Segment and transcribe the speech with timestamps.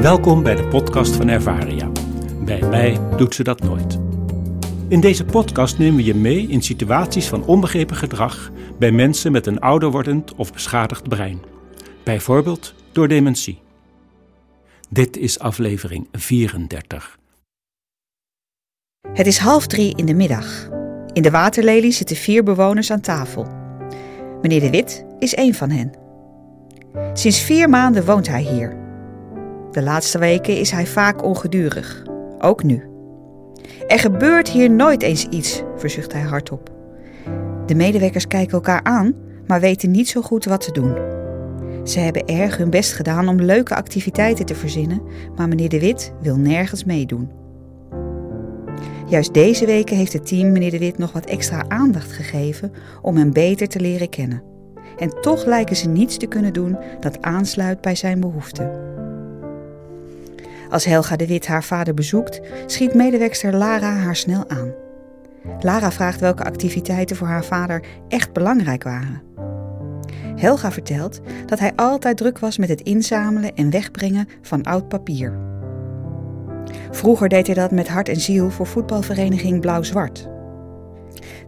[0.00, 1.90] Welkom bij de podcast van Ervaria.
[2.44, 3.98] Bij mij doet ze dat nooit.
[4.88, 9.46] In deze podcast nemen we je mee in situaties van onbegrepen gedrag bij mensen met
[9.46, 11.40] een ouder wordend of beschadigd brein.
[12.04, 13.60] Bijvoorbeeld door dementie.
[14.88, 17.18] Dit is aflevering 34.
[19.12, 20.68] Het is half drie in de middag.
[21.12, 23.46] In de waterlelie zitten vier bewoners aan tafel.
[24.42, 25.92] Meneer De Wit is één van hen.
[27.12, 28.87] Sinds vier maanden woont hij hier.
[29.70, 32.02] De laatste weken is hij vaak ongedurig,
[32.38, 32.82] ook nu.
[33.86, 36.70] Er gebeurt hier nooit eens iets, verzucht hij hardop.
[37.66, 39.14] De medewerkers kijken elkaar aan,
[39.46, 40.96] maar weten niet zo goed wat te doen.
[41.84, 45.02] Ze hebben erg hun best gedaan om leuke activiteiten te verzinnen,
[45.36, 47.30] maar meneer De Wit wil nergens meedoen.
[49.06, 52.72] Juist deze weken heeft het team meneer De Wit nog wat extra aandacht gegeven
[53.02, 54.42] om hem beter te leren kennen.
[54.98, 58.70] En toch lijken ze niets te kunnen doen dat aansluit bij zijn behoeften.
[60.70, 64.72] Als Helga de Wit haar vader bezoekt, schiet medewerkster Lara haar snel aan.
[65.60, 69.22] Lara vraagt welke activiteiten voor haar vader echt belangrijk waren.
[70.36, 75.38] Helga vertelt dat hij altijd druk was met het inzamelen en wegbrengen van oud papier.
[76.90, 80.28] Vroeger deed hij dat met hart en ziel voor voetbalvereniging Blauw-Zwart.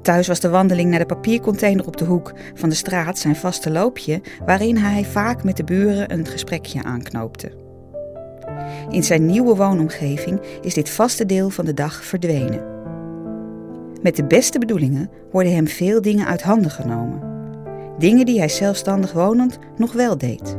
[0.03, 3.71] Thuis was de wandeling naar de papiercontainer op de hoek van de straat zijn vaste
[3.71, 7.69] loopje, waarin hij vaak met de buren een gesprekje aanknoopte.
[8.91, 12.63] In zijn nieuwe woonomgeving is dit vaste deel van de dag verdwenen.
[14.03, 17.23] Met de beste bedoelingen worden hem veel dingen uit handen genomen.
[17.99, 20.57] Dingen die hij zelfstandig wonend nog wel deed.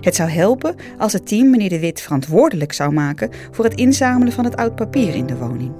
[0.00, 4.32] Het zou helpen als het team meneer De Wit verantwoordelijk zou maken voor het inzamelen
[4.32, 5.72] van het oud papier in de woning.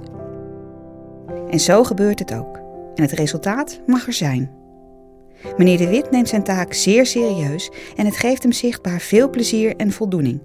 [1.49, 2.59] En zo gebeurt het ook.
[2.95, 4.51] En het resultaat mag er zijn.
[5.57, 9.75] Meneer De Wit neemt zijn taak zeer serieus en het geeft hem zichtbaar veel plezier
[9.75, 10.39] en voldoening.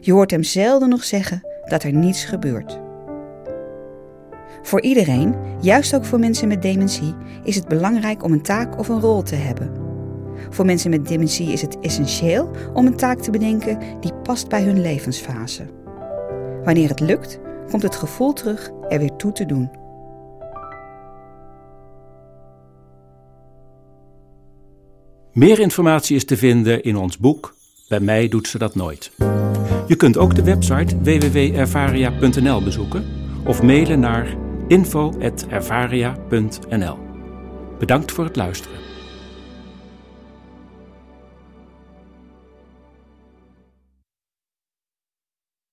[0.00, 2.80] Je hoort hem zelden nog zeggen dat er niets gebeurt.
[4.62, 7.14] Voor iedereen, juist ook voor mensen met dementie,
[7.44, 9.72] is het belangrijk om een taak of een rol te hebben.
[10.50, 14.62] Voor mensen met dementie is het essentieel om een taak te bedenken die past bij
[14.62, 15.66] hun levensfase.
[16.64, 19.70] Wanneer het lukt, komt het gevoel terug er weer toe te doen.
[25.32, 27.54] Meer informatie is te vinden in ons boek
[27.88, 29.10] Bij mij doet ze dat nooit.
[29.92, 33.04] Je kunt ook de website www.ervaria.nl bezoeken
[33.44, 34.36] of mailen naar
[34.66, 36.98] info.ervaria.nl.
[37.78, 38.76] Bedankt voor het luisteren.